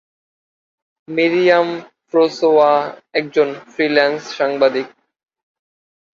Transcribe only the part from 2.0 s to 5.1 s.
François একজন freelance সাংবাদিক।